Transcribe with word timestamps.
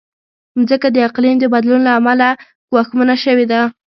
مځکه 0.57 0.87
د 0.91 0.97
اقلیم 1.07 1.35
د 1.39 1.45
بدلون 1.53 1.81
له 1.87 1.91
امله 1.99 2.27
ګواښمنه 2.69 3.15
شوې 3.23 3.45
ده. 3.51 3.61